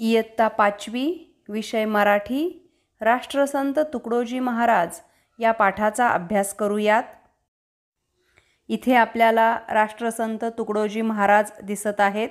[0.00, 2.70] इयत्ता पाचवी विषय मराठी
[3.00, 5.00] राष्ट्रसंत तुकडोजी महाराज
[5.38, 7.02] या पाठाचा अभ्यास करूयात.
[8.68, 12.28] इथे आपल्याला राष्ट्रसंत तुकडोजी महाराज दिसत आहेत.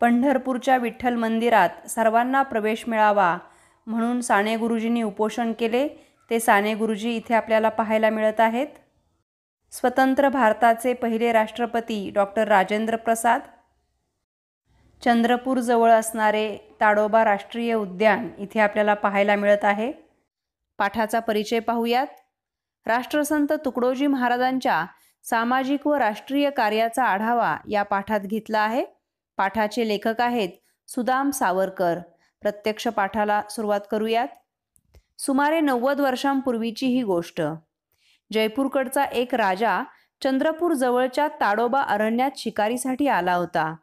[0.00, 3.36] पंढरपूरच्या विठ्ठल मंदिरात सर्वांना प्रवेश मिळावा
[3.86, 5.88] म्हणून साने गुरुजींनी उपोषण केले
[6.30, 8.66] ते साने गुरुजी इथे आपल्याला पाहायला मिळत आहेत.
[9.72, 13.40] स्वतंत्र भारताचे पहिले राष्ट्रपती डॉक्टर राजेंद्र प्रसाद
[15.04, 19.92] चंद्रपूरजवळ असणारे ताडोबा राष्ट्रीय उद्यान इथे आपल्याला पाहायला मिळत आहे.
[20.78, 22.06] पाठाचा परिचय पाहूयात.
[22.86, 24.86] राष्ट्रसंत तुकडोजी महाराजांच्या
[25.22, 28.84] सामाजिक व राष्ट्रीय कार्याचा आढावा या पाठात घेतला आहे.
[29.36, 30.48] पाठाचे लेखक आहेत
[30.88, 31.98] सुदाम सावरकर.
[32.42, 34.28] प्रत्यक्ष पाठाला सुरुवात करूयात.
[35.18, 37.42] सुमारे नव्वद वर्षांपूर्वीची ही गोष्ट.
[38.32, 39.82] जयपूरकडचा एक राजा
[40.22, 43.74] चंद्रपूर जवळच्या ताडोबा अरण्यात शिकारीसाठी आला होता.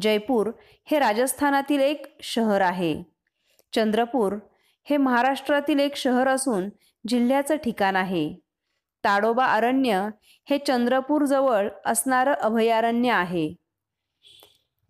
[0.00, 0.50] जयपूर
[0.84, 3.02] हे राजस्थानातील एक शहर आहे.
[3.72, 4.36] चंद्रपूर
[4.84, 6.68] हे महाराष्ट्रातील एक शहर असून
[7.08, 8.34] जिल्ह्याचं ठिकाण आहे.
[9.04, 10.08] ताडोबा अरण्य
[10.50, 13.54] हे चंद्रपूरजवळ असणारं अभयारण्य आहे.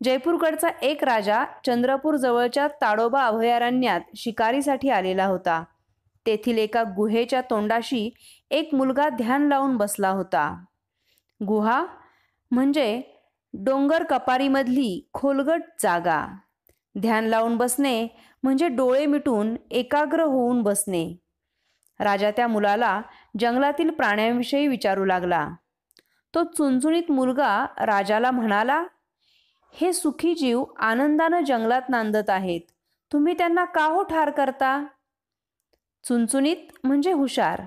[0.03, 5.65] जयपूरकडचा एक राजा चंद्रपूर जवळच्या ताडोबा अभयारण्यात शिकारीसाठी आलेला होता.
[6.27, 8.11] तेथील एका गुहेच्या तोंडाशी
[8.51, 10.65] एक मुलगा ध्यान लावून बसला होता.
[11.47, 11.87] गुहा
[12.51, 13.03] म्हणजे
[13.59, 16.27] डोंगर कपारीमधली खोलगट जागा.
[16.99, 18.09] ध्यान लावून बसणे
[18.43, 21.17] म्हणजे डोळे मिटून एकाग्र होऊन बसणे.
[22.01, 23.03] राजा त्या मुलाला
[23.39, 25.49] जंगलातील प्राण्यांविषयी विचारू लागला.
[26.35, 28.85] तो चुणचुणीत मुलगा राजाला म्हणाला
[29.73, 32.61] हे सुखी जीव आनंदानं जंगलात नांदत आहेत.
[33.13, 34.87] तुम्ही त्यांना का हो ठार करता?
[36.05, 37.63] चुणचुणीत म्हणजे हुशार.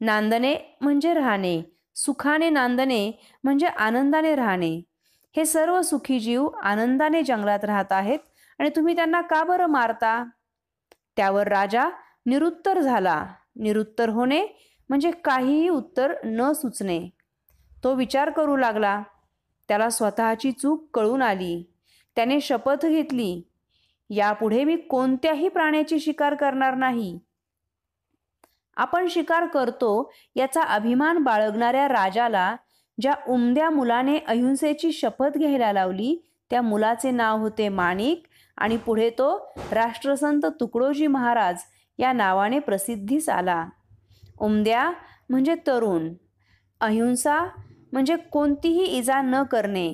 [0.00, 1.62] नांदणे म्हणजे राहणे.
[1.94, 3.12] सुखाने नांदणे
[3.44, 4.82] म्हणजे आनंदाने राहणे.
[5.36, 8.18] हे सर्व सुखी जीव आनंदाने जंगलात राहत आहेत
[8.58, 10.24] आणि तुम्ही त्यांना का बरं मारता?
[11.16, 11.88] त्यावर राजा
[12.26, 13.26] निरुत्तर झाला.
[13.56, 14.46] निरुत्तर होणे
[14.88, 17.08] म्हणजे काहीही उत्तर न सुचणे.
[17.84, 19.02] तो विचार करू लागला.
[19.68, 21.72] त्याला स्वतःची चूक कळून आली.
[22.16, 23.42] त्याने शपथ घेतली.
[24.10, 27.18] यापुढे मी कोणत्याही प्राण्याची शिकार करणार नाही.
[28.76, 32.56] आपण शिकार करतो याचा अभिमान बाळगणाऱ्या राजाला
[33.00, 36.16] ज्या उमद्या मुलाने अहिंसेची शपथ घ्यायला लावली
[36.50, 38.22] त्या मुलाचे नाव होते माणिक
[38.58, 41.62] आणि पुढे तो राष्ट्रसंत तुकडोजी महाराज
[41.98, 43.64] या नावाने प्रसिद्धीस आला.
[44.40, 44.90] उमद्या
[45.30, 46.12] म्हणजे तरुण.
[46.80, 47.44] अहिंसा
[47.92, 49.92] म्हणजे कोणतीही इजा न करणे.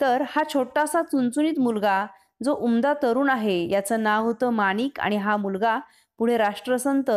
[0.00, 2.06] तर हा छोटासा चुनचुनीत मुलगा
[2.44, 5.78] जो उमदा तरुण आहे याचं नाव होतं माणिक आणि हा मुलगा
[6.18, 7.10] पुढे राष्ट्रसंत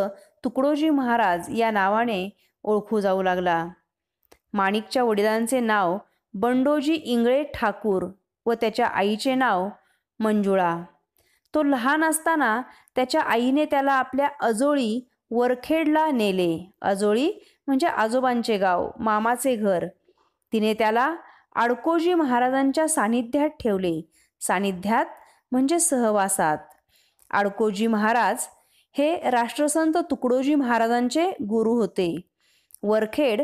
[0.44, 2.28] तुकडोजी महाराज या नावाने
[2.64, 3.66] ओळखू जाऊ लागला.
[4.56, 5.98] माणिकच्या वडिलांचे नाव
[6.34, 8.06] बंडोजी इंगळे ठाकूर
[8.46, 9.68] व त्याच्या आईचे नाव
[10.20, 10.82] मंजुळा.
[11.54, 12.62] तो लहान असताना
[12.94, 16.72] त्याच्या आईने त्याला आपल्या अजोळी वरखेडला नेले.
[16.82, 17.32] अजोळी
[17.66, 19.86] म्हणजे आजोबांचे गाव मामाचे घर.
[20.52, 21.16] तिने त्याला
[21.54, 24.00] आडकोजी महाराजांच्या सानिध्यात ठेवले.
[24.40, 25.06] सानिध्यात
[25.52, 26.58] म्हणजे सहवासात.
[27.30, 28.36] आडकोजी महाराज
[28.92, 32.20] हे राष्ट्रसंत तुकडोजी महाराजांचे गुरु होते.
[32.82, 33.42] वरखेड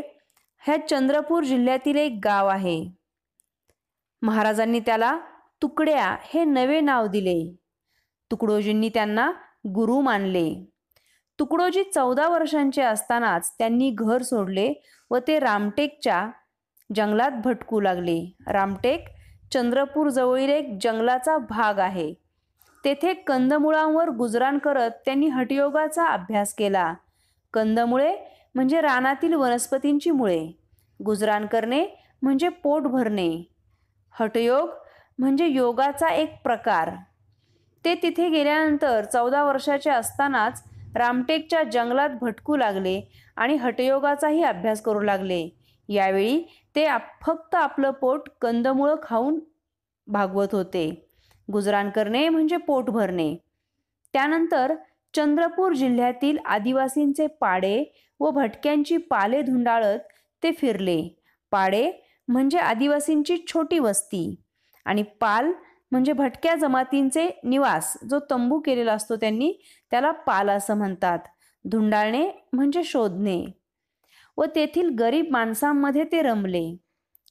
[0.65, 2.91] ह्या चंद्रपूर जिल्ह्यातील एक गाव आहे.
[4.21, 5.19] महाराजांनी त्याला
[5.61, 7.55] तुकड्या हे नवे नाव दिले.
[8.31, 9.31] तुकडोजींनी त्यांना
[9.67, 10.65] गुरु मानले.
[11.39, 14.73] तुकडोजी चौदा वर्षांचे असतानाच त्यांनी घर सोडले
[15.11, 16.29] व ते रामटेकच्या
[16.95, 18.35] जंगलात भटकू लागले.
[18.47, 19.07] रामटेक
[19.51, 22.13] चंद्रपूर जवळील एक जंगलाचा भाग आहे.
[22.85, 26.93] तेथे कंदमुळांवर गुजराण करत त्यांनी हटयोगाचा अभ्यास केला.
[27.53, 30.51] कंदमुळे म्हणजे रानातील वनस्पतींची मुळे.
[31.05, 31.85] गुजराण करणे
[32.21, 33.29] म्हणजे पोट भरणे.
[34.19, 34.69] हटयोग
[35.19, 36.89] म्हणजे योगाचा एक प्रकार.
[37.85, 40.63] ते तिथे गेल्यानंतर चौदा वर्षाचे असतानाच
[40.95, 43.01] रामटेकच्या जंगलात भटकू लागले
[43.35, 45.47] आणि हटयोगाचाही अभ्यास करू लागले.
[45.89, 46.43] यावेळी
[46.75, 46.87] ते
[47.21, 49.39] फक्त आपलं पोट कंदमुळं खाऊन
[50.07, 51.09] भागवत होते.
[51.51, 53.35] गुजराण करणे म्हणजे पोट भरणे.
[54.13, 54.73] त्यानंतर
[55.13, 57.83] चंद्रपूर जिल्ह्यातील आदिवासींचे पाडे
[58.23, 59.99] व भटक्यांची पाले धुंडाळत
[60.43, 61.01] ते फिरले.
[61.51, 61.91] पाडे
[62.27, 64.35] म्हणजे आदिवासींची छोटी वस्ती
[64.85, 65.51] आणि पाल
[65.91, 69.51] म्हणजे भटक्या जमातींचे निवास जो तंबू केलेला असतो त्यांनी
[69.91, 71.19] त्याला पाल असं म्हणतात.
[71.65, 73.45] धुंडाळणे म्हणजे शोधणे.
[74.37, 76.75] व तेथील गरीब माणसांमध्ये ते रमले.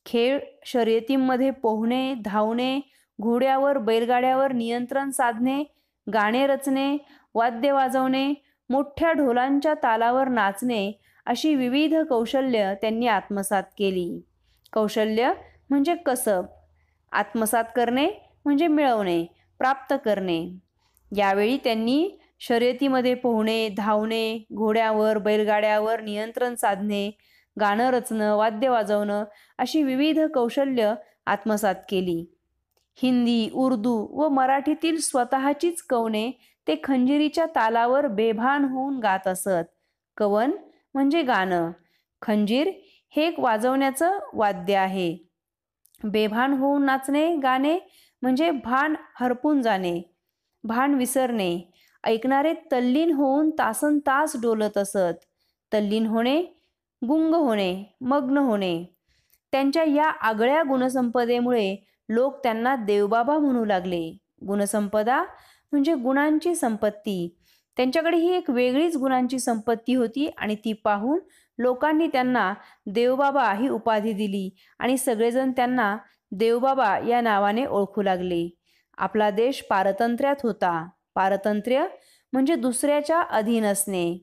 [0.07, 2.81] खेळ शर्यतींमध्ये पोहणे धावणे
[3.19, 5.63] घोड्यावर बैलगाड्यावर नियंत्रण साधणे
[6.07, 6.97] गाणे रचणे
[7.35, 8.33] वाद्य वाजवणे
[8.73, 10.93] मोठ्या ढोलांच्या तालावर नाचणे
[11.27, 14.23] अशी विविध कौशल्य त्यांनी आत्मसात केली.
[14.73, 15.33] कौशल्य
[15.71, 16.45] म्हणजे कसब
[17.13, 18.09] आत्मसात करणे
[18.45, 19.25] म्हणजे मिळवणे
[19.59, 20.59] प्राप्त करणे.
[21.17, 27.11] यावेळी त्यांनी शर्यतीमध्ये पोहणे धावणे घोड्यावर बैलगाड्यावर नियंत्रण साधणे
[27.61, 29.25] गाणं रचणं वाद्य वाजवणं
[29.59, 30.95] अशी विविध कौशल्य
[31.27, 32.35] आत्मसात केली.
[33.03, 39.65] हिंदी उर्दू व मराठीतील स्वतःचीच कवने ते खंजिरीच्या तालावर बेभान होऊन गात असत.
[40.17, 40.51] कवन
[40.95, 41.71] म्हणजे गाणं.
[42.23, 42.71] खंजीर
[43.11, 45.17] हे एक वाजवण्याचं वाद्य आहे.
[46.05, 47.79] बेभान होऊन नाचणे गाणे
[48.23, 50.03] म्हणजे भान हरपून जाणे
[50.65, 51.61] भान विसरणे.
[52.05, 55.25] ऐकणारे तल्लीन होऊन तासन तास डोलत असत.
[55.73, 56.43] तल्लीन होणे
[57.09, 58.85] गुंग होणे मग्न होणे.
[59.53, 61.77] त्यांच्या या आगळ्या गुणसंपदेमुळे
[62.09, 64.19] लोक त्यांना देवबाबा म्हणू लागले.
[64.47, 65.25] गुणसंपदा
[65.73, 67.37] म्हणजे गुणांची संपत्ती.
[67.77, 71.21] त्यांच्याकडे ही एक वेगळीच गुणांची संपत्ती होती आणि ती पाहून
[71.59, 72.55] लोकांनी त्यांना
[72.87, 75.97] देवबाबा ही उपाधी दिली आणि सगळेजण त्यांना
[76.33, 78.49] देवबाबा या नावाने ओळखू लागले.
[78.99, 80.89] आपला देश पारतंत्र्यात होता.
[81.15, 81.87] पारतंत्र्य
[82.33, 84.19] म्हणजे दुसऱ्याच्या अधीन असणे.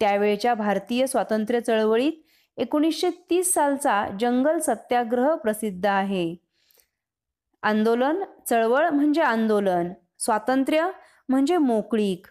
[0.00, 2.12] त्यावेळच्या भारतीय स्वातंत्र्य चळवळीत
[2.56, 6.36] एकोणीसशे तीस सालचा जंगल सत्याग्रह प्रसिद्ध आहे.
[7.62, 10.90] आंदोलन चळवळ म्हणजे आंदोलन स्वातंत्र्य
[11.28, 12.26] म्हणजे मोकळीक.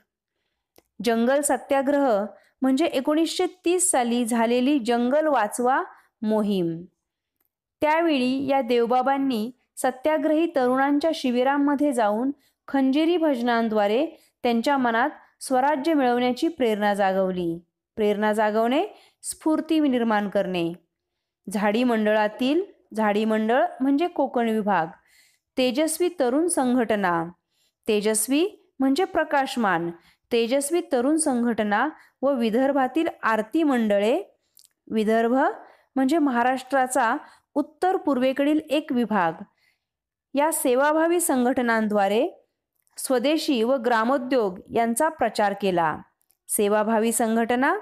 [1.05, 2.25] जंगल सत्याग्रह
[2.61, 5.83] म्हणजे एकोणीसशे तीस साली झालेली जंगल वाचवा
[6.21, 6.81] मोहीम.
[7.81, 12.31] त्यावेळी या देवबाबांनी सत्याग्रही तरुणांच्या शिबिरांमध्ये जाऊन
[12.67, 14.05] खंजेरी भजनांद्वारे
[14.43, 15.09] त्यांच्या मनात
[15.39, 17.59] स्वराज्य मिळवण्याची प्रेरणा जागवली.
[17.95, 18.85] प्रेरणा जागवणे
[19.23, 20.73] स्फूर्ती निर्माण करणे.
[21.53, 22.61] झाडी मंडळातील
[22.93, 24.87] झाडी मंडळ म्हणजे कोकण विभाग.
[25.57, 27.25] तेजस्वी तरुण संघटना.
[27.88, 29.92] तेजस्वी म्हणजे प्रकाशमान.
[30.31, 31.90] तेजस्वी तरुण संघटना
[32.22, 34.24] व विदर्भातील आरती मंडळे.
[34.92, 35.34] विदर्भ
[35.96, 37.16] म्हणजे महाराष्ट्राचा
[37.54, 39.31] उत्तर पूर्वेकडील एक विभाग.
[40.34, 42.28] या सेवाभावी संघटनांद्वारे
[42.98, 45.98] स्वदेशी व ग्रामोद्योग यांचा प्रचार केला.
[46.48, 47.75] सेवाभावी संघटना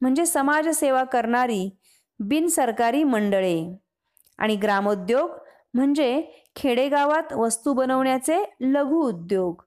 [0.00, 1.78] म्हणजे समाजसेवा करणारी
[2.20, 3.76] बिनसरकारी मंडळे.
[4.38, 5.30] आणि ग्रामोद्योग
[5.74, 9.62] म्हणजे खेडेगावात वस्तू बनवण्याचे लघु उद्योग.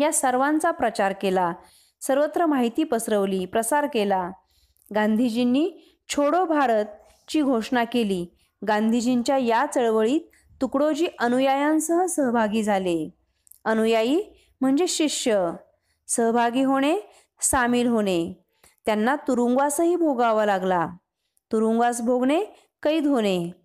[0.00, 1.52] या सर्वांचा प्रचार केला.
[2.00, 4.30] सर्वत्र माहिती पसरवली प्रसार केला.
[4.94, 5.70] गांधीजींनी
[6.08, 8.26] छोडो भारतची घोषणा केली.
[8.68, 10.20] गांधीजींच्या या चळवळीत
[10.60, 13.10] तुकडोजी अनुयायांसह सहभागी झाले.
[13.64, 14.22] अनुयायी
[14.60, 15.50] म्हणजे शिष्य.
[16.08, 16.96] सहभागी होणे
[17.40, 18.44] सामील होणे.
[18.86, 20.86] त्यांना तुरुंगवासही भोगावा लागला.
[21.52, 22.44] तुरुंगवास भोगणे
[22.82, 23.63] कैद होणे.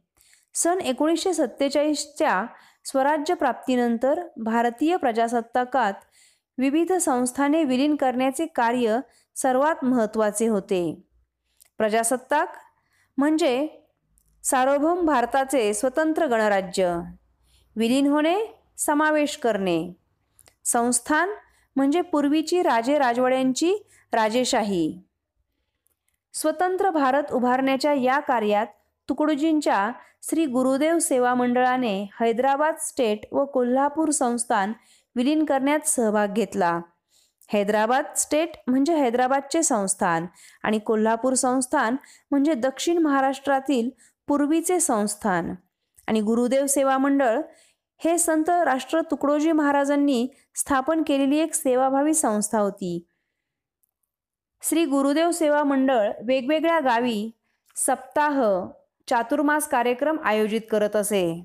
[0.54, 2.46] सन एकोणीसशे सत्तेचाळीसच्या
[2.86, 5.94] स्वराज्य प्राप्तीनंतर भारतीय प्रजासत्ताकात
[6.58, 9.00] विविध संस्थाने विलीन करण्याचे कार्य
[9.36, 11.04] सर्वात महत्त्वाचे होते.
[11.78, 12.58] प्रजासत्ताक
[13.18, 13.68] म्हणजे
[14.44, 17.00] सार्वभौम भारताचे स्वतंत्र गणराज्य.
[17.76, 18.38] विलीन होणे
[18.78, 19.94] समावेश करणे.
[20.66, 21.30] संस्थान
[21.76, 23.76] म्हणजे पूर्वीची राजे राजवाड्यांची
[24.14, 25.02] राजेशाही.
[26.34, 28.68] स्वतंत्र भारत उभारण्याच्या या कार्यात
[29.10, 29.92] तुकडोजींच्या
[30.24, 34.74] श्री गुरुदेव सेवा मंडळाने हैदराबाद स्टेट व कोल्हापूर संस्थान
[35.16, 36.80] विलीन करण्यात सहभाग घेतला.
[37.50, 40.26] हैदराबाद स्टेट म्हणजे हैदराबादचे संस्थान
[40.64, 41.96] आणि कोल्हापूर संस्थान
[42.32, 43.90] म्हणजे दक्षिण महाराष्ट्रातील
[44.28, 45.54] पूर्वीचे संस्थान.
[46.08, 47.40] आणि गुरुदेव सेवा मंडळ
[48.02, 53.08] हे संत राष्ट्र तुकडोजी महाराजांनी स्थापन केलेली एक सेवाभावी संस्था होती.
[54.62, 57.32] श्री गुरुदेव सेवा मंडळ वेगवेगळ्या गावी
[57.76, 58.42] सप्ताह
[59.10, 61.44] चातुर्मास कार्यक्रम आयोजित करत असे.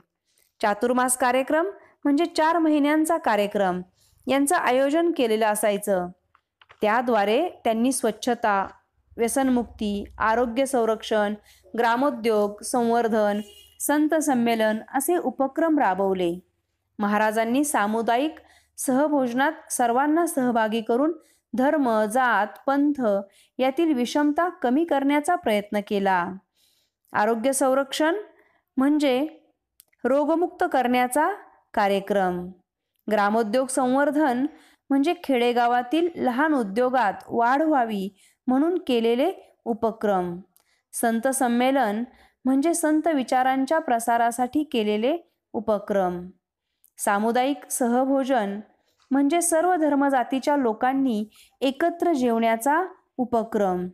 [0.62, 1.66] चातुर्मास कार्यक्रम
[2.04, 3.82] म्हणजे चार महिन्यांचा कार्यक्रम.
[4.26, 6.08] यांचं आयोजन केलेलं असायचं.
[6.82, 8.66] त्याद्वारे त्यांनी स्वच्छता
[9.16, 11.34] व्यसनमुक्ती आरोग्य संरक्षण
[11.78, 13.40] ग्रामोद्योग संवर्धन
[13.80, 16.40] संत संमेलन असे उपक्रम राबवले.
[16.98, 18.34] महाराजांनी सामुदायिक
[18.78, 21.12] सहभोजनात सर्वांना सहभागी करून
[21.54, 23.02] धर्म जात पंथ
[23.58, 26.32] यातील विषमता कमी करण्याचा प्रयत्न केला.
[27.14, 28.16] आरोग्य संरक्षण
[28.76, 29.26] म्हणजे
[30.04, 31.30] रोगमुक्त करण्याचा
[31.74, 32.46] कार्यक्रम.
[33.10, 34.46] ग्रामोद्योग संवर्धन
[34.90, 38.08] म्हणजे खेडेगावातील लहान उद्योगात वाढ व्हावी
[38.46, 39.32] म्हणून केलेले
[39.64, 40.36] उपक्रम.
[40.92, 42.04] संत संमेलन
[42.44, 45.16] म्हणजे संत विचारांच्या प्रसारासाठी केलेले
[45.52, 46.26] उपक्रम.
[46.98, 48.60] सामुदायिक सहभोजन
[49.10, 51.28] म्हणजे सर्व धर्मजातीच्या लोकांनी
[51.60, 52.84] एकत्र जेवण्याचा
[53.16, 53.88] उपक्रम.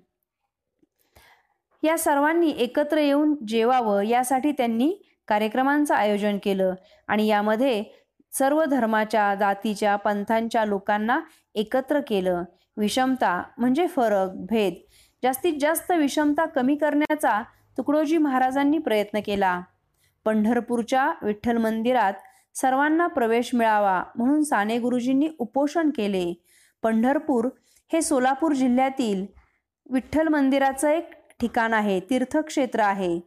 [1.83, 4.95] या सर्वांनी एकत्र येऊन जेवावं यासाठी त्यांनी
[5.29, 6.75] कार्यक्रमांचं आयोजन केलं.
[7.09, 7.85] आणि यामध्ये
[8.33, 11.21] सर्व धर्माच्या जातीच्या पंथांच्या लोकांना
[11.55, 12.43] एकत्र केलं.
[12.77, 14.75] विषमता म्हणजे फरक भेद.
[15.23, 17.43] जास्तीत जास्त विषमता कमी करण्याचा
[17.79, 19.61] तुकडोजी महाराजांनी प्रयत्न केला.
[20.25, 22.13] पंढरपूरच्या विठ्ठल मंदिरात
[22.55, 26.43] सर्वांना प्रवेश मिळावा म्हणून साने गुरुजींनी उपोषण केले.
[26.83, 27.49] पंढरपूर
[27.93, 29.27] हे सोलापूर जिल्ह्यातील
[29.91, 31.11] विठ्ठल मंदिराचं एक
[31.41, 33.21] ठिकाण आहे तीर्थक्षेत्र आहे.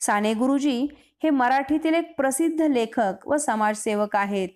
[0.00, 0.86] साने गुरुजी
[1.22, 4.48] हे मराठीतील एक प्रसिद्ध लेखक व समाजसेवक आहेत.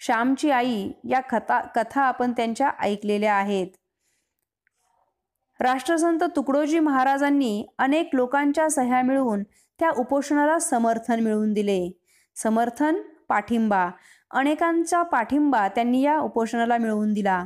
[0.00, 3.66] श्यामची आई या कथा कथा आपण त्यांच्या ऐकलेल्या आहेत.
[5.60, 9.42] राष्ट्रसंत तुकडोजी महाराजांनी अनेक लोकांच्या सह्या मिळवून
[9.78, 12.00] त्या उपोषणाला समर्थन मिळवून दिले.
[12.36, 12.96] समर्थन
[13.28, 13.88] पाठिंबा
[14.30, 17.44] अनेकांचा पाठिंबा त्यांनी या उपोषणाला मिळवून दिला.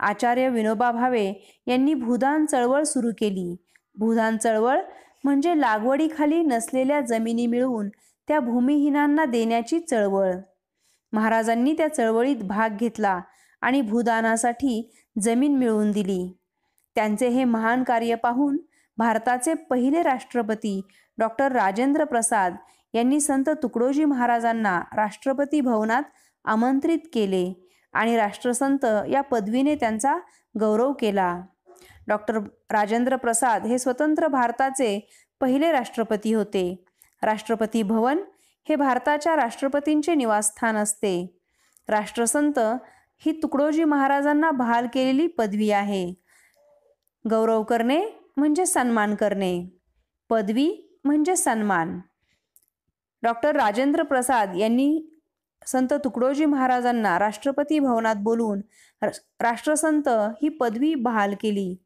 [0.00, 1.32] आचार्य विनोबा भावे
[1.66, 3.56] यांनी भूदान चळवळ सुरू केली.
[3.96, 4.80] भूदान चळवळ
[5.24, 7.88] म्हणजे लागवडीखाली नसलेल्या जमिनी मिळवून
[8.28, 10.32] त्या भूमिहीनांना देण्याची चळवळ.
[11.12, 13.20] महाराजांनी त्या चळवळीत भाग घेतला
[13.62, 14.90] आणि भूदानासाठी
[15.22, 16.36] जमीन मिळवून दिली.
[16.94, 18.56] त्यांचे हे महान कार्य पाहून
[18.98, 20.80] भारताचे पहिले राष्ट्रपती
[21.18, 22.54] डॉक्टर राजेंद्र प्रसाद
[22.94, 26.02] यांनी संत तुकडोजी महाराजांना राष्ट्रपती भवनात
[26.44, 27.52] आमंत्रित केले
[27.92, 30.16] आणि राष्ट्रसंत या पदवीने त्यांचा
[30.60, 31.42] गौरव केला.
[32.08, 32.38] डॉक्टर
[32.70, 35.08] राजेंद्र प्रसाद हे स्वतंत्र भारताचे
[35.40, 36.84] पहिले राष्ट्रपती होते.
[37.22, 38.18] राष्ट्रपती भवन
[38.68, 41.38] हे भारताच्या राष्ट्रपतींचे निवासस्थान असते.
[41.88, 42.58] राष्ट्रसंत
[43.18, 46.14] ही तुकडोजी महाराजांना बहाल केलेली पदवी आहे.
[47.30, 48.04] गौरव करणे
[48.36, 49.68] म्हणजे सन्मान करणे.
[50.30, 51.98] पदवी म्हणजे सन्मान.
[53.22, 55.18] डॉक्टर राजेंद्र प्रसाद यांनी
[55.66, 58.60] संत तुकडोजी महाराजांना राष्ट्रपती भवनात बोलून
[59.02, 60.08] राष्ट्रसंत
[60.42, 61.76] ही पदवी बहाल केली.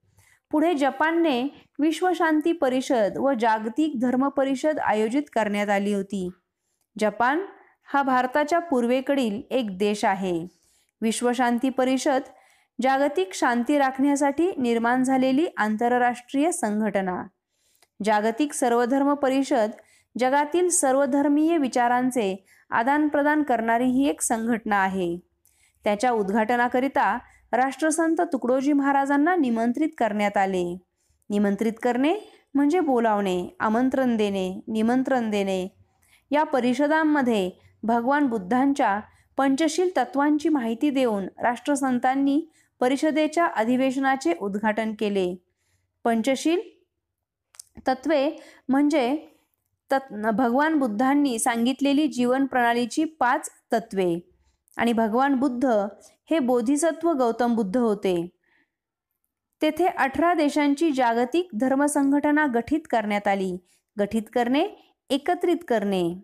[0.50, 1.42] पुढे जपानने
[1.78, 6.28] विश्वशांती परिषद व जागतिक धर्म परिषद आयोजित करण्यात आली होती.
[6.98, 7.44] जपान
[7.84, 10.46] हा भारताच्या पूर्वेकडील एक देश आहे.
[11.00, 12.20] विश्वशांती परिषद
[12.82, 17.22] जागतिक शांती राखण्यासाठी निर्माण झालेली आंतरराष्ट्रीय संघटना.
[18.04, 19.70] जागतिक सर्वधर्म परिषद
[20.18, 25.16] जगातील सर्वधर्मीय विचारांचे आदानप्रदान करणारी ही एक संघटना आहे.
[25.84, 27.18] त्याच्या उद्घाटनाकरिता
[27.52, 30.78] राष्ट्रसंत तुकडोजी महाराजांना निमंत्रित करण्यात आले.
[31.30, 32.14] निमंत्रित करणे
[32.54, 35.66] म्हणजे बोलावणे आमंत्रण देणे निमंत्रण देणे.
[36.30, 37.50] या परिषदांमध्ये
[37.82, 39.00] भगवान बुद्धांच्या
[39.36, 42.40] पंचशील तत्वांची माहिती देऊन राष्ट्रसंतांनी
[42.80, 45.34] परिषदेच्या अधिवेशनाचे उद्घाटन केले.
[46.04, 46.60] पंचशील
[47.86, 48.30] तत्वे
[48.68, 49.16] म्हणजे
[49.92, 54.18] तत् भगवान बुद्धांनी सांगितलेली जीवन प्रणालीची पाच तत्वे.
[54.76, 55.86] आणि भगवान बुद्ध
[56.30, 58.28] हे बोधिसत्व गौतम बुद्ध होते.
[59.62, 63.56] तेथे अठरा देशांची जागतिक धर्मसंघटना गठीत करण्यात आली.
[63.98, 64.66] गठीत करणे
[65.10, 66.20] एकत्रित करणे.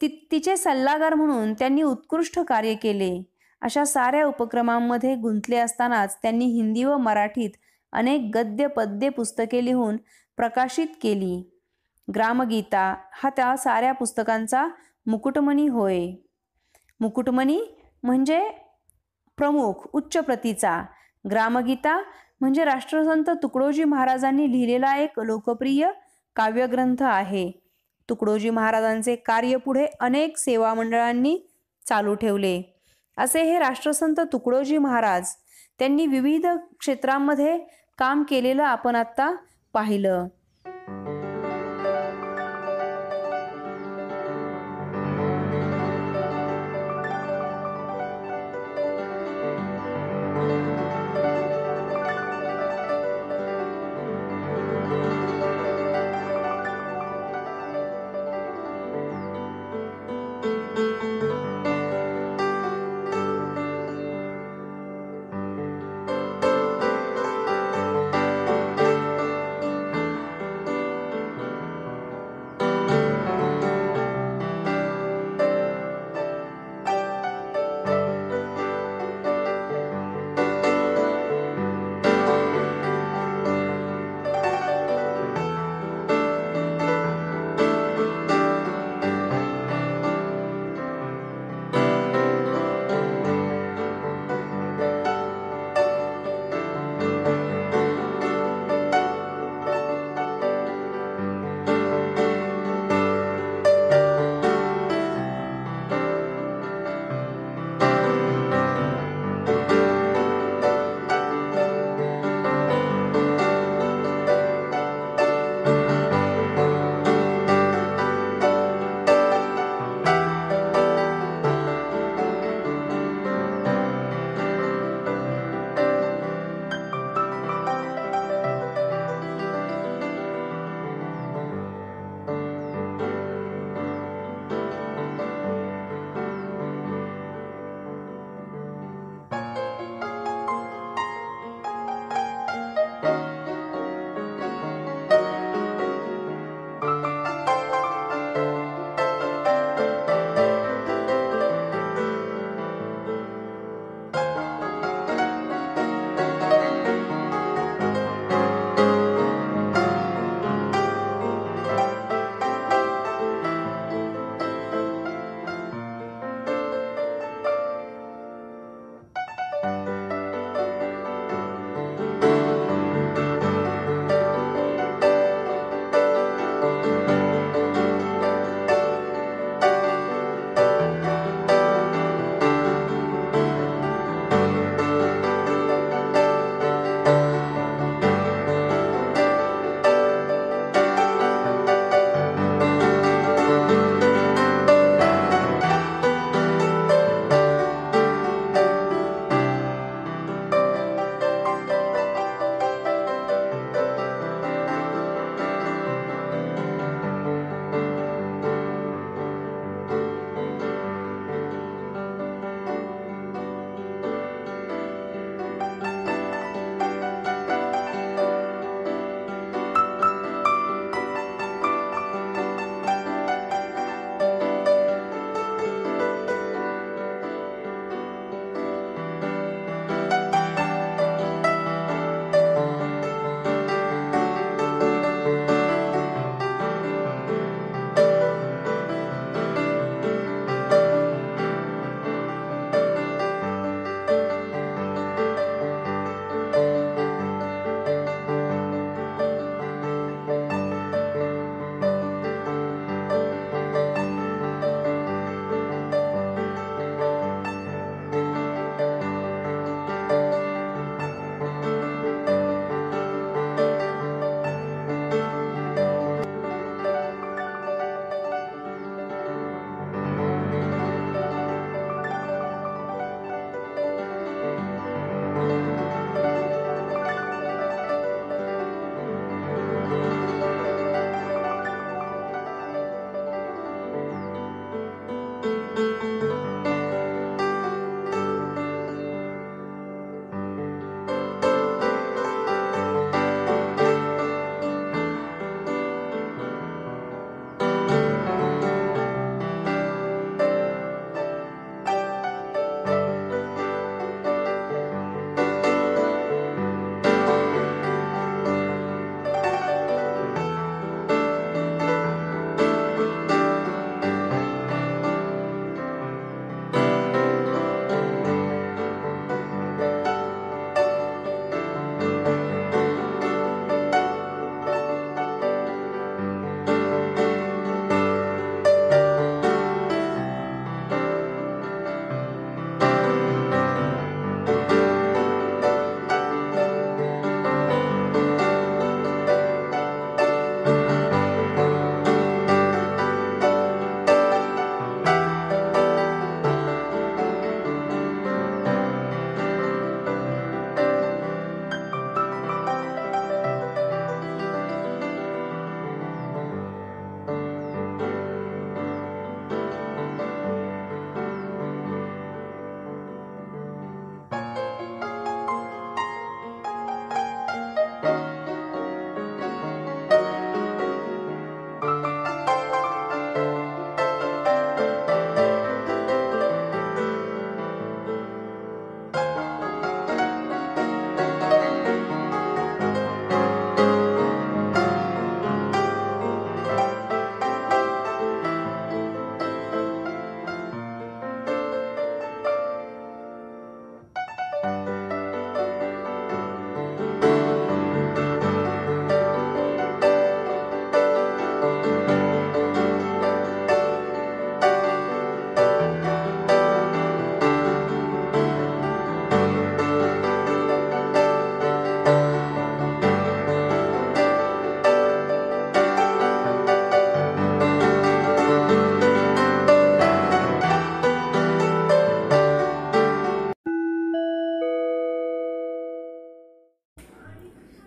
[0.00, 3.22] ति तिचे सल्लागार म्हणून त्यांनी उत्कृष्ट कार्य केले.
[3.60, 7.50] अशा साऱ्या उपक्रमांमध्ये गुंतले असतानाच त्यांनी हिंदी व मराठीत
[7.92, 9.96] अनेक गद्य पद्य पुस्तके लिहून
[10.36, 11.50] प्रकाशित केली.
[12.14, 14.68] ग्रामगीता हा त्या साऱ्या पुस्तकांचा
[15.06, 16.10] मुकुटमणी होय.
[17.00, 17.62] मुकुटमणी
[18.02, 18.63] म्हणजे
[19.36, 20.82] प्रमुख उच्च प्रतीचा
[21.30, 21.96] ग्रामगीता
[22.40, 25.90] म्हणजे राष्ट्रसंत तुकडोजी महाराजांनी लिहिलेला एक लोकप्रिय
[26.36, 27.50] काव्यग्रंथ आहे.
[28.08, 31.36] तुकडोजी महाराजांचे कार्य पुढे अनेक सेवा मंडळांनी
[31.88, 32.60] चालू ठेवले.
[33.18, 35.34] असे हे राष्ट्रसंत तुकडोजी महाराज
[35.78, 36.46] त्यांनी विविध
[36.80, 37.58] क्षेत्रांमध्ये
[37.98, 39.34] काम केलेलं आपण आत्ता
[39.74, 40.26] पाहिलं.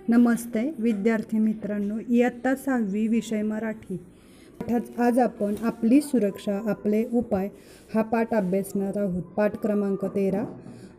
[0.09, 3.97] नमस्ते विद्यार्थी मित्रांनो इयत्ता सहावी विषय मराठी.
[4.59, 7.49] पाठात आज आपण आपली सुरक्षा आपले उपाय
[7.95, 9.23] हा पाठ अभ्यासणार आहोत.
[9.23, 10.45] पाठ क्रमांक तेरा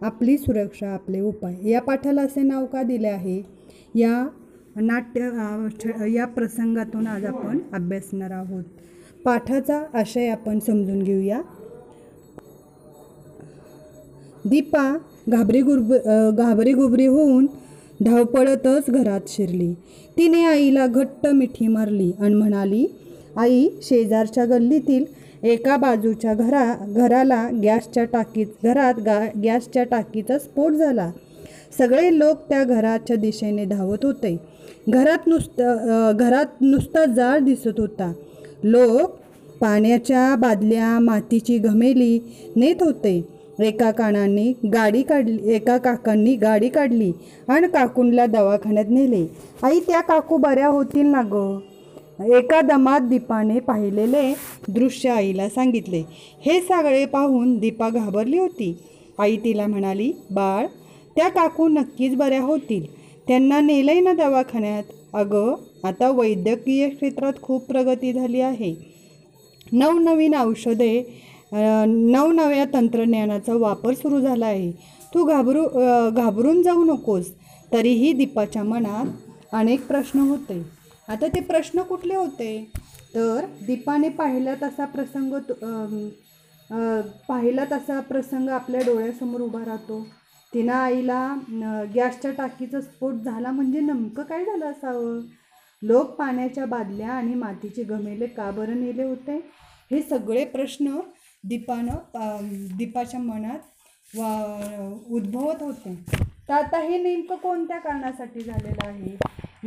[0.02, 1.68] आपली सुरक्षा आपले उपाय.
[1.70, 3.42] या पाठाला असे नाव का दिले आहे?
[3.94, 4.28] या
[4.76, 5.30] नाट्य
[5.80, 8.64] छ- या प्रसंगातून आज आपण अभ्यासणार आहोत.
[9.24, 11.42] पाठाचा आशय आपण समजून घेऊया.
[14.44, 15.92] दीपा घाबरी गुरब
[16.38, 17.46] घाबरी गुबरी होऊन
[18.00, 19.72] धावपळतच घरात शिरली.
[20.16, 22.86] तिने आईला घट्ट मिठी मारली आणि म्हणाली
[23.36, 25.04] आई शेजारच्या गल्लीतील
[25.42, 31.10] एका बाजूच्या घरा घराला गॅसच्या टाकीत घरात गा गॅसच्या टाकीचा स्फोट झाला.
[31.78, 34.36] सगळे लोक त्या घराच्या दिशेने धावत होते.
[34.88, 38.12] घरात नुसतं घरात नुसता जाळ दिसत होता.
[38.64, 39.16] लोक
[39.60, 42.18] पाण्याच्या बादल्या मातीची घमेली
[42.56, 43.37] नेत होते.
[43.60, 47.12] एका कानांनी गाडी काढली एका काकांनी गाडी काढली
[47.48, 49.26] आणि काकूंला दवाखान्यात नेले.
[49.62, 51.58] आई त्या काकू बऱ्या होतील ना ग?
[52.34, 54.34] एका दमात दीपाने पाहिलेले
[54.68, 56.02] दृश्य आईला सांगितले.
[56.40, 58.76] हे सगळे पाहून दीपा घाबरली होती.
[59.18, 60.66] आई तिला म्हणाली बाळ
[61.16, 62.86] त्या काकू नक्कीच बऱ्या होतील.
[63.28, 64.82] त्यांना नेलंय ना दवाखान्यात.
[65.14, 68.74] अगं आता वैद्यकीय क्षेत्रात खूप प्रगती झाली आहे.
[69.72, 74.70] नवनवीन औषधे नवनव्या तंत्रज्ञानाचा वापर सुरू झाला आहे.
[75.14, 75.62] तू घाबरू
[76.10, 77.30] घाबरून जाऊ नकोस.
[77.72, 80.62] तरीही दीपाच्या मनात अनेक प्रश्न होते.
[81.08, 82.70] आता ते प्रश्न कुठले होते?
[83.14, 85.32] तर दीपाने पाहिला तसा प्रसंग
[87.28, 90.04] पाहिला तसा प्रसंग आपल्या डोळ्यासमोर उभा राहतो.
[90.52, 91.34] तिनं आईला
[91.94, 95.20] गॅसच्या टाकीचा स्फोट झाला म्हणजे नेमकं काय झालं असावं?
[95.82, 99.36] लोक पाण्याच्या बादल्या आणि मातीचे घमेले का बरं नेले होते?
[99.90, 100.98] हे सगळे प्रश्न
[101.44, 104.30] दीपानं दीपाच्या मनात वा
[105.10, 105.94] उद्भवत होते.
[106.48, 109.16] तर आता हे नेमकं कोणत्या कारणासाठी झालेलं आहे?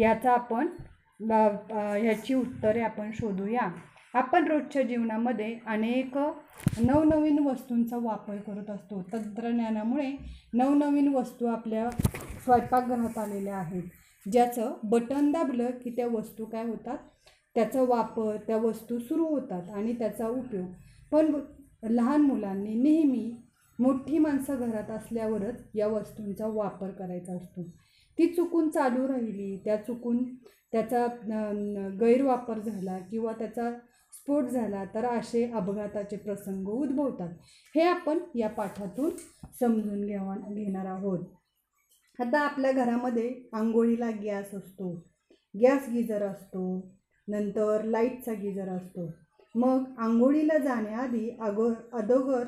[0.02, 0.68] याचा आपण
[1.22, 3.68] ह्याची उत्तरे आपण शोधूया.
[4.14, 9.02] आपण रोजच्या जीवनामध्ये अनेक नवनवीन वस्तूंचा वापर करत असतो.
[9.14, 10.12] तंत्रज्ञानामुळे
[10.54, 11.90] नवनवीन वस्तू आपल्या
[12.46, 13.84] स्वयंपाकघरात आलेल्या आहेत.
[14.26, 16.98] ज्याचं बटन दाबलं की त्या वस्तू काय होतात?
[17.56, 20.68] त्याचा वापर त्या वस्तू सुरू होतात आणि त्याचा उपयोग.
[21.12, 21.32] पण
[21.84, 23.32] लहान मुलांनी नेहमी
[23.80, 27.64] मोठी माणसं घरात असल्यावरच या वस्तूंचा वापर करायचा असतो.
[28.18, 30.24] ती चुकून चालू राहिली त्या चुकून
[30.72, 31.06] त्याचा
[32.00, 33.72] गैरवापर झाला किंवा त्याचा
[34.14, 37.30] स्फोट झाला तर असे अपघाताचे प्रसंग उद्भवतात.
[37.76, 39.10] हे आपण या पाठातून
[39.60, 41.26] समजून घ्यावा घेणार आहोत.
[42.20, 44.94] आता आपल्या घरामध्ये आंघोळीला गॅस असतो.
[45.56, 46.64] गॅस गिजर असतो.
[47.28, 49.10] नंतर लाईटचा गिजर असतो.
[49.56, 52.48] मग आंघोळीला जाण्याआधी अगो अगोदर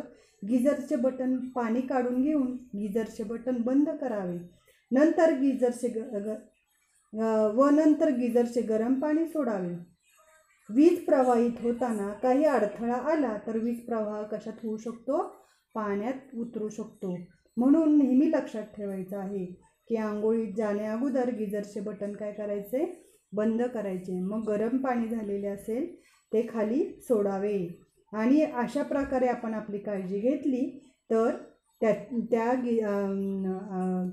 [0.50, 4.38] गिजरचे बटन पाणी काढून घेऊन गिजरचे बटन बंद करावे.
[4.92, 9.76] नंतर गिजरचे ग ग- व नंतर गिजरचे गरम पाणी सोडावे.
[10.70, 15.36] वीज प्रवाहित होताना काही अडथळा आला तर वीज प्रवाह कशात होऊ शकतो?
[15.76, 17.18] पाण्यात उतरू शकतो.
[17.58, 19.46] म्हणून नेहमी लक्षात ठेवायचं आहे
[19.90, 23.04] की आंघोळीत जाण्या अगोदर गिजरचे बटन काय करायचे?
[23.34, 24.20] बंद करायचे.
[24.20, 25.96] मग गरम पाणी झालेले असेल
[26.34, 27.58] ते खाली सोडावे.
[28.14, 30.66] आणि अशा प्रकारे आपण आपली काळजी घेतली
[31.10, 31.36] तर
[31.82, 31.94] त्या
[32.32, 32.78] त्या गि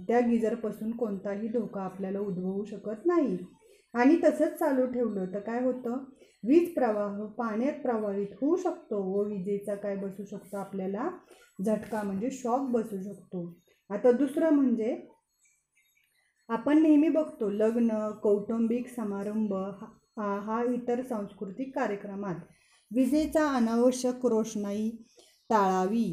[0.08, 3.36] त्या गिजरपासून कोणताही धोका आपल्याला उद्भवू शकत नाही.
[3.94, 6.04] आणि तसंच चालू ठेवलं तर काय होतं?
[6.44, 10.56] वीज प्रवाह पाण्यात प्रवाहित होऊ शकतो व विजेचा काय बसू शकतो?
[10.56, 11.08] आपल्याला
[11.58, 13.44] झटका म्हणजे शॉक बसू शकतो.
[13.90, 14.96] आता दुसरं म्हणजे
[16.48, 19.54] आपण नेहमी बघतो लग्न कौटुंबिक समारंभ
[20.16, 22.34] हा इतर सांस्कृतिक कार्यक्रमात.
[22.90, 24.90] विजेचा अनावश्यक रोषणाई
[25.50, 26.06] टाळावी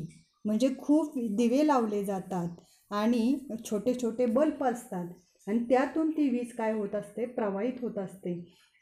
[0.46, 5.08] म्हणजे खूप दिवे लावले जातात आणि छोटे छोटे बल्ब असतात
[5.48, 7.26] आणि त्यातून ती वीज काय होत असते?
[7.26, 8.34] प्रवाहित होत असते.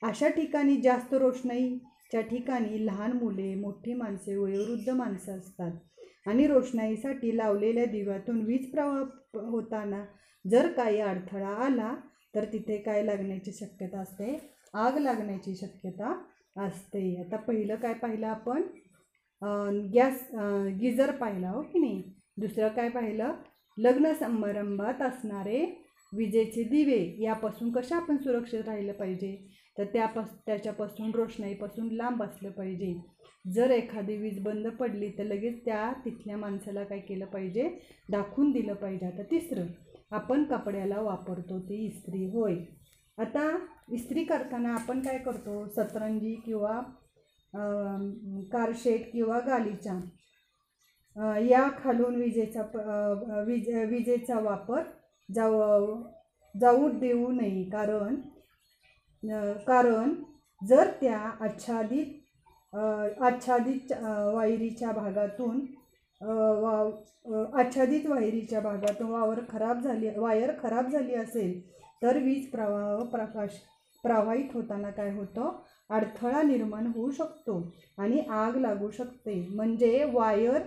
[0.02, 7.86] अशा ठिकाणी जास्त रोषणाईच्या ठिकाणी लहान मुले मोठी माणसे वयोवृद्ध माणसं असतात आणि रोषणाईसाठी लावलेल्या
[7.86, 10.04] दिव्यातून वीज प्रवाह होताना
[10.46, 11.94] जर काही अडथळा आला
[12.34, 14.38] तर तिथे काय लागण्याची शक्यता असते?
[14.76, 16.14] आग लागण्याची शक्यता
[16.58, 17.02] असते.
[17.22, 18.62] आता पहिलं काय पाहिलं आपण?
[19.94, 22.02] गॅस अं, गिजर पाहिला हो की नाही?
[22.38, 23.34] दुसरं काय पाहिलं?
[23.78, 25.66] लग्न समारंभात असणारे
[26.14, 29.36] विजेचे दिवे यापासून कशा आपण सुरक्षित राहिलं पाहिजे?
[29.78, 32.94] तर त्यापास त्याच्यापासून रोषणाईपासून लांब असलं पाहिजे.
[33.46, 37.70] जर एखादी वीज बंद पडली तर लगेच त्या तिथल्या माणसाला काय केलं पाहिजे?
[38.10, 39.06] दाखवून दिलं पाहिजे.
[39.06, 39.66] आता तिसरं
[40.12, 42.26] आपण कपड्याला वापरतो ती इस्त्री.
[42.30, 42.56] होय.
[43.18, 43.44] आता
[43.94, 45.66] इस्त्री करताना आपण काय करतो?
[45.76, 46.82] सतरंजी किंवा
[48.52, 50.00] कारशेट किंवा गालीचा.
[51.42, 54.82] या खालून विजेचा प- विज विजेचा वापर
[55.30, 55.96] जाऊ
[56.56, 57.64] जाऊ देऊ नये.
[57.70, 58.16] कारण
[59.68, 60.14] कारण
[60.62, 62.76] जर त्या आच्छादित
[63.24, 63.92] आच्छादित
[64.34, 65.60] वायरीच्या भागातून
[66.22, 71.60] वा वाव आच्छादित वायरीच्या भागातून वावर खराब झाली वायर खराब झाली असेल
[72.06, 73.62] तर वीज प्रवाह प्रकाश
[74.04, 75.52] प्रवाहित होताना काय होतं?
[75.90, 77.56] अडथळा निर्माण होऊ शकतो
[77.98, 79.34] आणि आग लागू शकते.
[79.56, 80.62] म्हणजे वायर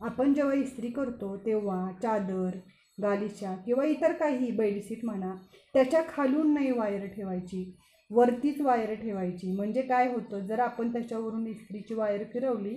[0.00, 2.56] आपण जेव्हा इस्त्री करतो तेव्हा चादर
[2.98, 5.34] गालिचा किंवा इतर काही बेडशीट म्हणा
[5.74, 7.64] त्याच्या खालून नाही वायर ठेवायची.
[8.10, 9.50] वरतीच वायर ठेवायची.
[9.52, 10.46] म्हणजे काय होतं?
[10.46, 12.76] जर आपण त्याच्यावरून इस्त्रीची वायर फिरवली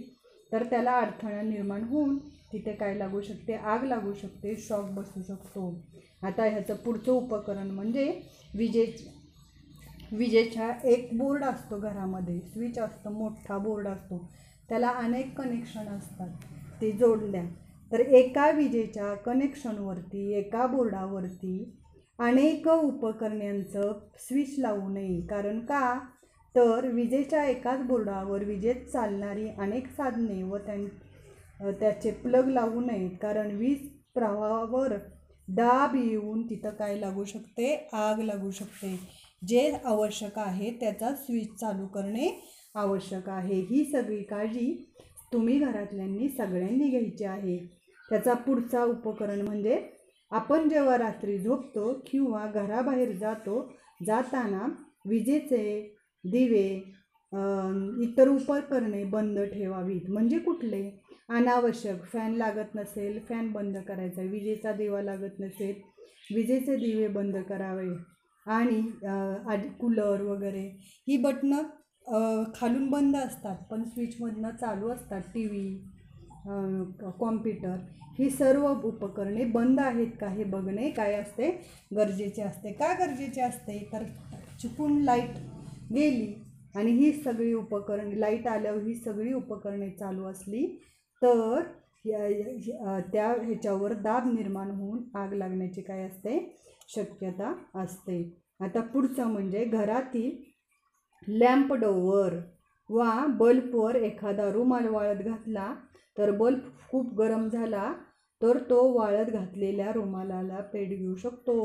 [0.51, 2.17] तर त्याला अडथळा निर्माण होऊन
[2.53, 3.53] तिथे काय लागू शकते?
[3.53, 5.83] आग लागू शकते शॉक बसू शकतो.
[6.23, 8.21] आता ह्याचं पुढचं उपकरण म्हणजे
[8.55, 8.85] विजे
[10.11, 12.39] विजेच्या एक बोर्ड असतो घरामध्ये.
[12.39, 14.27] स्विच असतो मोठा बोर्ड असतो.
[14.69, 16.29] त्याला अनेक कनेक्शन असतात.
[16.81, 17.43] ते जोडल्या.
[17.91, 21.73] तर एका विजेच्या कनेक्शनवरती एका बोर्डावरती
[22.19, 25.21] अनेक उपकरणांचं स्विच लावू नये.
[25.21, 25.99] कारण का?
[26.55, 30.85] तर विजेच्या एकाच बोर्डावर विजेत चालणारी अनेक साधने व त्यां
[31.61, 33.17] त्याचे प्लग लावू नयेत.
[33.21, 34.93] कारण वीज प्रवाहावर
[35.47, 37.75] दाब येऊन तिथं काय लागू शकते?
[37.93, 38.95] आग लागू शकते.
[39.47, 42.29] जे आवश्यक आहे त्याचा स्विच चालू करणे
[42.75, 43.59] आवश्यक आहे.
[43.61, 44.73] ही सगळी काळजी
[45.33, 47.57] तुम्ही घरातल्यांनी सगळ्यांनी घ्यायची आहे.
[48.09, 49.81] त्याचा पुढचा उपकरण म्हणजे
[50.31, 53.61] आपण जेव्हा रात्री झोपतो किंवा घराबाहेर जातो
[54.07, 54.67] जाताना
[55.05, 55.81] विजेचे
[56.23, 56.96] दिवे
[57.33, 60.09] इतर इतर उपकरणे बंद ठेवावीत.
[60.09, 60.83] म्हणजे कुठले?
[61.29, 62.03] अनावश्यक.
[62.11, 65.73] फॅन लागत नसेल फॅन बंद करायचा विजेचा दिवा लागत नसेल
[66.35, 67.89] विजेचे दिवे बंद करावे.
[68.45, 68.81] आणि
[69.51, 70.67] आधी कूलर वगैरे.
[71.07, 71.63] ही बटणं
[72.55, 75.21] खालून बंद असतात पण स्विचमधनं चालू असतात.
[75.33, 75.77] T V
[77.19, 77.75] computer.
[78.19, 81.49] ही सर्व उपकरणे बंद आहेत का हे बघणे काय असते?
[81.95, 82.71] गरजेचे असते.
[82.73, 83.77] का गरजेचे असते?
[83.93, 84.03] तर
[84.61, 85.37] चुकून लाइट
[85.93, 86.33] गेली
[86.77, 90.65] आणि ही सगळी उपकरणे लाइट आल्यावर ही सगळी उपकरणे चालू असली
[91.21, 91.61] तर
[92.05, 96.37] या- त्या ह्याच्यावर दाब निर्माण होऊन आग लागण्याची काय असते?
[96.89, 98.21] शक्यता असते.
[98.59, 100.35] आता पुढचं म्हणजे घरातील
[101.39, 102.33] लॅम्प डोवर
[102.89, 105.73] वा बल्बवर एखादा रुमाल वाळत घातला
[106.17, 106.59] तर बल्ब
[106.89, 107.91] खूप गरम झाला
[108.41, 111.57] तर तो वाळत घातलेल्या रुमालाला पेट घेऊ शकतो.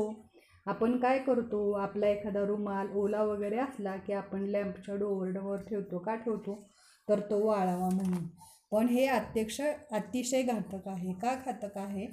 [0.65, 1.71] आपण काय करतो?
[1.71, 6.15] आपला एखादा रुमाल ओला वगैरे असला की आपण लॅम्पच्या डोवरडोवर ठेवतो का?
[6.15, 6.63] ठेवतो.
[7.09, 8.27] तर तो वाळावा म्हणून.
[8.71, 11.13] पण हे अत्यक्ष अतिशय घातक आहे.
[11.13, 12.07] का घातक आहे?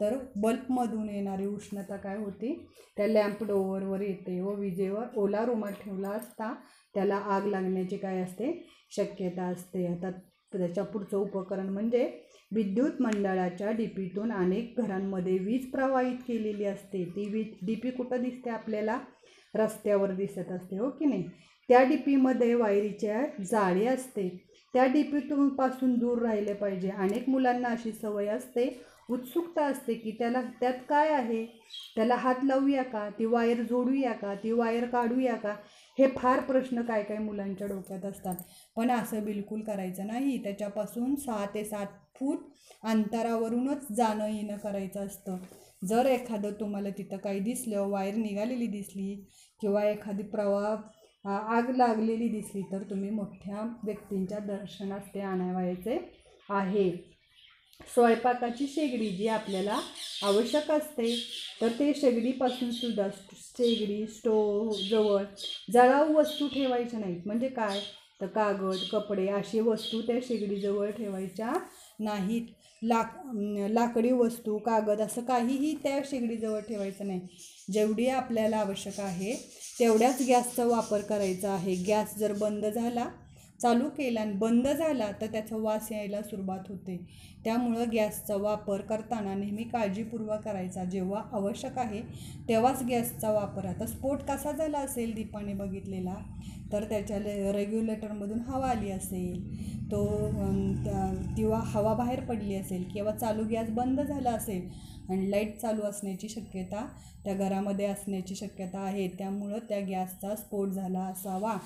[0.00, 2.68] तर बल्बमधून येणारी उष्णता काय होती?
[2.96, 6.54] त्या लॅम्प डोवरवर येते व विजेवर ओला रुमाल ठेवला असता
[6.94, 8.66] त्याला आग लागण्याची काय असते?
[8.90, 9.86] शक्यता असते.
[9.86, 10.10] आता
[10.52, 12.04] त्याच्या पुढचं उपकरण म्हणजे
[12.54, 17.04] विद्युत मंडळाच्या डीपीतून अनेक घरांमध्ये वीज प्रवाहित केलेली असते.
[17.04, 18.98] ती वीज डीपी कुठं दिसते आपल्याला?
[19.54, 21.28] रस्त्यावर दिसत असते हो की नाही?
[21.68, 24.28] त्या डीपीमध्ये वायरीच्या जाळी असते.
[24.74, 26.88] त्या डीपीतून पासून दूर राहिले पाहिजे.
[26.88, 28.68] अनेक मुलांना अशी सवय असते
[29.10, 31.44] उत्सुकता असते की त्याला त्यात काय आहे?
[31.96, 33.08] त्याला हात लावूया का?
[33.18, 34.34] ती वायर जोडूया का?
[34.34, 35.54] ती वायर काढूया का?
[35.98, 38.36] हे फार प्रश्न काय काय मुलांच्या डोक्यात असतात.
[38.76, 40.36] पण असं बिलकुल करायचं नाही.
[40.42, 41.86] त्याच्यापासून सहा ते सात
[42.18, 42.38] फूट
[42.84, 45.36] अंतरावरूनच जाणं येणं करायचं असतं.
[45.82, 49.14] जर एखादं तुम्हाला तिथं काही दिसलं वायर निघालेली दिसली
[49.60, 50.76] किंवा एखादी प्रवाह
[51.24, 55.98] आग लागलेली दिसली तर तुम्ही मोठ्या व्यक्तींच्या दर्शनास ते आणावायचे
[56.50, 56.90] आहे.
[57.88, 59.78] स्वयंपाकाची शेगडी जी आपल्याला
[60.22, 61.14] आवश्यक असते
[61.60, 63.08] तर ते शेगडीपासून सुद्धा
[63.58, 65.24] शेगडी स्टोव जवळ
[65.72, 67.20] जळाऊ वस्तू ठेवायच्या नाहीत.
[67.26, 67.80] म्हणजे काय?
[68.20, 71.52] तर कागद कपडे अशी वस्तू त्या शेगडीजवळ ठेवायच्या
[72.00, 72.42] नाहीत.
[72.82, 73.14] लाक
[73.70, 77.20] लाकडी वस्तू कागद असं काहीही त्या शेगडीजवळ ठेवायचं नाही.
[77.72, 79.34] जेवढी आपल्याला आवश्यक आहे
[79.80, 81.74] तेवढ्याच गॅसचा वापर करायचा आहे.
[81.74, 83.08] गॅस जर बंद झाला
[83.62, 86.96] चालू केला आणि बंद झाला तर त्याचा वास यायला सुरुवात होते.
[87.44, 90.84] त्यामुळं गॅसचा वापर करताना नेहमी काळजीपूर्वक करायचा.
[90.84, 92.00] जेव्हा आवश्यक आहे
[92.48, 93.66] तेव्हाच गॅसचा वापर.
[93.66, 96.14] आता स्फोट कसा झाला असेल दीपाने बघितलेला
[96.72, 99.70] तर त्याच्या ले रेग्युलेटरमधून हवा आली असेल.
[99.84, 100.04] तो
[101.36, 104.68] किंवा हवा बाहेर पडली असेल किंवा चालू गॅस बंद झाला असेल
[105.12, 106.86] आणि लाइट चालू असण्याची शक्यता
[107.24, 109.08] त्या घरामध्ये असण्याची शक्यता आहे.
[109.08, 111.56] त्यामुळं त्या गॅसचा स्फोट झाला असावा.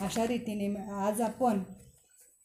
[0.00, 1.62] अशा रीतीने आज आपण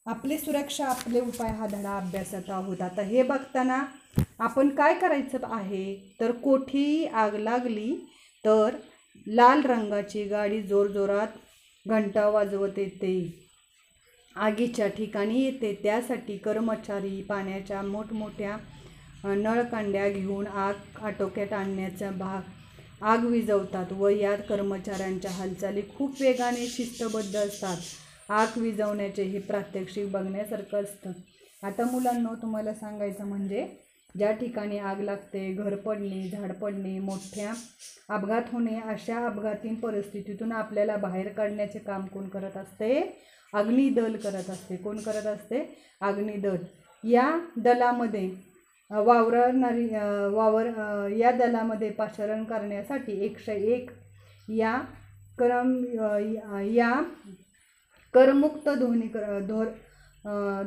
[0.06, 2.82] आपली सुरक्षा आपले उपाय हा धडा अभ्यासात आहोत.
[2.82, 3.84] आता हे बघताना
[4.39, 5.96] आपण काय करायचं आहे?
[6.20, 7.96] तर कोठीही आग लागली
[8.46, 8.76] तर
[9.28, 11.28] लाल रंगाची गाडी जोरजोरात
[11.86, 13.43] घंटा वाजवत येते.
[14.36, 15.74] आगीच्या ठिकाणी येते.
[15.84, 18.58] त्यासाठी कर्मचारी पाण्याच्या मोठमोठ्या
[19.36, 22.42] नळकांड्या घेऊन आग आटोक्यात आणण्याचा भाग.
[23.02, 27.78] आग विझवतात व यात कर्मचाऱ्यांच्या हालचाली खूप वेगाने शिस्तबद्ध असतात.
[28.30, 31.12] आग विझवण्याचे हे प्रात्यक्षिक बघण्यासारखं असतं.
[31.63, 33.68] आता मुलांनो तुम्हाला सांगायचं म्हणजे
[34.18, 37.54] ज्या ठिकाणी आग लागते घर पडणे झाड पडणे मोठ्या
[38.10, 43.22] अपघात होणे अशा अपघातीन परिस्थितीतून आपल्याला बाहेर काढण्याचे काम कोण करत असते?
[43.54, 44.76] अग्निदल करत असते.
[44.76, 45.78] कोण करत असते?
[46.02, 46.56] अग्निदल.
[47.04, 48.47] या दलामध्ये
[48.91, 49.86] वावरणारी
[50.34, 50.65] वावर
[51.12, 53.89] या दलामध्ये पाचारण करण्यासाठी एकशे एक
[54.47, 54.78] या
[55.38, 55.73] क्रम
[56.65, 57.04] या-
[58.13, 59.65] करमुक्त ध्वनी कर धोर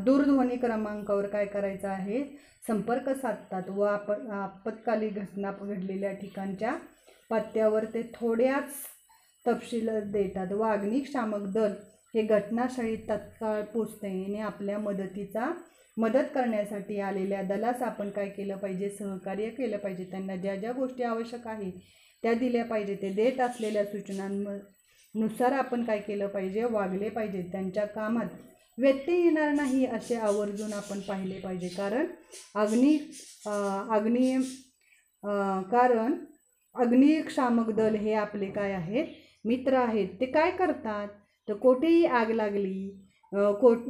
[0.04, 2.22] दूरध्वनी क्रमांकावर काय करायचं आहे?
[2.66, 6.74] संपर्क साधतात व आप आपत्कालीन घटना घडलेल्या ठिकाणच्या
[7.30, 8.72] पत्त्यावर ते थोड्याच
[9.46, 10.52] तपशील देतात.
[10.52, 11.72] व अग्निशामक दल
[12.14, 15.50] हे घटनास्थळी तत्काळ पोचते आणि आपल्या मदतीचा
[15.96, 18.88] मदत करण्यासाठी आलेल्या दलास आपण काय केलं पाहिजे?
[18.90, 20.04] सहकार्य केलं पाहिजे.
[20.10, 21.70] त्यांना ज्या ज्या गोष्टी आवश्यक आहे
[22.22, 22.94] त्या दिल्या पाहिजे.
[23.02, 26.64] ते देत असलेल्या सूचनांनुसार आपण काय केलं पाहिजे?
[26.64, 27.42] वागले पाहिजे.
[27.52, 28.28] त्यांच्या कामात
[28.78, 31.68] व्यत्यय येणार नाही असे आवर्जून आपण पाहिले पाहिजे.
[31.68, 32.06] कारण
[32.54, 32.96] अग्नी
[33.46, 34.34] अग्नी
[35.72, 36.14] कारण
[36.74, 39.06] अग्निशामक दल हे आपले काय आहेत?
[39.44, 40.08] मित्र आहेत.
[40.20, 41.08] ते काय करतात?
[41.48, 42.90] तर कोठेही आग लागली
[43.32, 43.84] कोट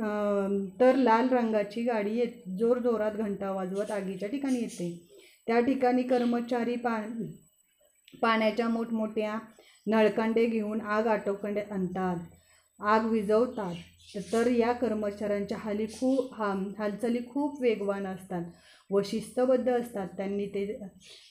[0.81, 4.91] तर लाल रंगाची गाडी येत जोरजोरात घंटा वाजवत आगीच्या ठिकाणी येते.
[5.47, 6.99] त्या ठिकाणी कर्मचारी पा
[8.23, 9.39] पाण्याच्या मोठमोठ्या
[9.87, 12.19] नळकांडे घेऊन आग आटोकंडे आणतात.
[12.81, 13.75] आग विझवतात.
[14.33, 18.45] तर या कर्मचाऱ्यांच्या हाली खूप हा हालचाली खूप वेगवान असतात.
[18.91, 20.09] व शिस्तबद्ध असतात.
[20.17, 20.67] त्यांनी ते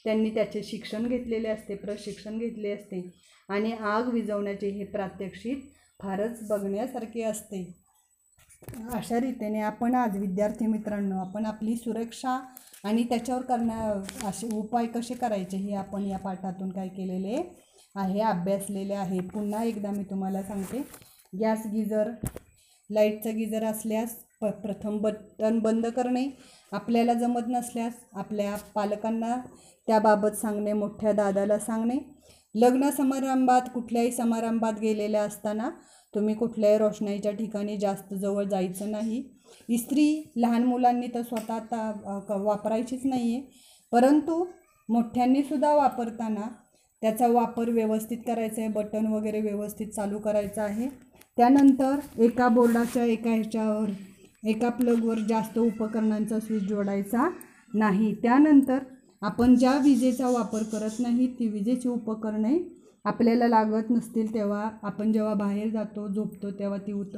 [0.05, 3.01] त्यांनी त्याचे शिक्षण घेतलेले असते प्रशिक्षण घेतले असते.
[3.49, 5.67] आणि आग विझवण्याचे हे प्रात्यक्षिक
[5.99, 7.63] फारच बघण्यासारखे असते.
[8.61, 12.37] अशा रीतीने आपण आज विद्यार्थी मित्रांनो आपण आपली सुरक्षा
[12.83, 17.35] आणि त्याच्यावर करण्या असे उपाय कसे करायचे हे आपण या पाठातून काय केलेले
[17.95, 19.19] आहे अभ्यासलेले आहे.
[19.23, 20.81] पुन्हा एकदा मी तुम्हाला सांगते.
[21.33, 22.11] गॅस गिजर
[22.89, 26.25] लाईटचं गिजर असल्यास प प्रथम बटन बंद करणे.
[26.71, 29.35] आपल्याला जमत नसल्यास आपल्या पालकांना
[29.87, 31.97] त्याबाबत सांगणे मोठ्या दादाला सांगणे.
[32.55, 35.69] लग्न समारंभात कुठल्याही समारंभात गेलेल्या असताना
[36.15, 39.23] तुम्ही कुठल्याही रोषणाईच्या ठिकाणी जास्त जवळ जायचं नाही.
[39.69, 41.91] इस्त्री लहान मुलांनी तर स्वतः आता
[42.29, 43.43] क- वापरायचीच नाही आहे
[43.91, 44.45] परंतु
[44.89, 46.47] मोठ्यांनीसुद्धा वापरताना
[47.01, 50.89] त्याचा वापर व्यवस्थित करायचा आहे बटन वगैरे व्यवस्थित चालू करायचं आहे.
[51.37, 53.89] त्यानंतर एका बोर्डाच्या एका ह्याच्यावर
[54.43, 57.29] एका प्लगवर जास्त उपकरणांचा स्विच जोडायचा
[57.73, 58.15] नाही.
[58.15, 58.77] त्यानंतर
[59.21, 62.57] आपण ज्या विजेचा वापर करत नाही ती विजेची उपकरणे
[63.05, 67.17] आपल्याला लागत नसतील तेव्हा आपण जेव्हा बाहेर जातो झोपतो तेव्हा ती उत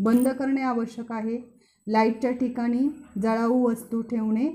[0.00, 1.38] बंद करणे आवश्यक आहे.
[1.86, 2.88] लाईटच्या ठिकाणी
[3.22, 4.48] जळाऊ वस्तू ठेवणे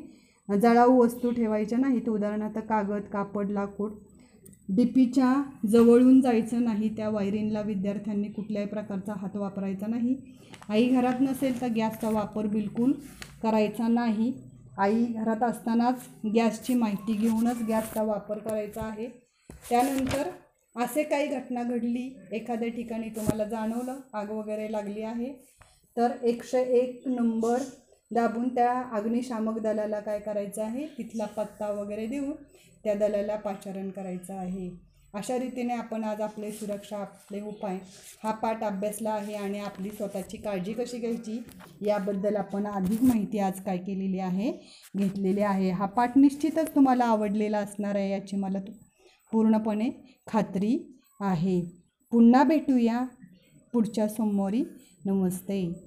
[0.62, 2.10] जळाऊ वस्तू ठेवायच्या नाहीत.
[2.10, 3.92] उदाहरणार्थ कागद कापड लाकूड.
[4.70, 5.34] डीपीच्या
[5.68, 10.16] जवळून जायचं नाही त्या वायरिंगला विद्यार्थ्यांनी कुठल्याही प्रकारचा हात वापरायचा नाही.
[10.70, 12.92] आई घरात नसेल तर गॅसचा वापर बिलकुल
[13.44, 14.32] करायचा नाही.
[14.78, 19.08] आई घरात असतानाच गॅसची माहिती घेऊनच गॅसचा वापर करायचा आहे.
[19.70, 20.30] त्यानंतर
[20.76, 25.32] असे काही घटना घडली एखाद्या ठिकाणी तुम्हाला जाणवलं आग वगैरे लागली आहे
[25.98, 27.62] तर एकशे एक नंबर
[28.12, 32.32] दाबून त्या अग्निशामक दलाला काय करायचं आहे तिथला पत्ता वगैरे देऊन
[32.84, 34.70] त्या दलाला पाचारण करायचं आहे.
[35.16, 37.78] अशा रीतीने आपण आज आपले सुरक्षा आपले उपाय
[38.24, 41.44] हा पाठ अभ्यासला आहे आणि आपली स्वतःची काळजी कशी घ्यायची
[41.82, 44.52] याबद्दल आपण अधिक माहिती आज काय केलेली आहे
[44.98, 45.72] घेतलेली आहे.
[45.72, 48.74] हा पाठ निश्चितच तुम्हाला आवडलेला असणार आहे याची मला तु-
[49.32, 49.90] पूर्णपणे
[50.28, 51.62] खात्री आहे.
[52.12, 53.06] पुन्हा भेटूया
[53.74, 54.64] पुढच्या सोमवारी.
[55.06, 55.85] नमस्ते.